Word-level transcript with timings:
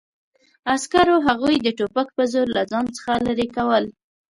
عسکرو 0.73 1.17
هغوی 1.27 1.55
د 1.61 1.67
ټوپک 1.77 2.07
په 2.17 2.23
زور 2.31 2.47
له 2.55 2.61
ځان 2.71 2.85
څخه 2.95 3.11
لرې 3.25 3.47
کول 3.55 3.83